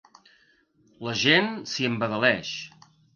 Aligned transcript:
La 1.07 1.13
gent 1.23 1.51
s'hi 1.73 1.85
embadaleix. 1.91 2.55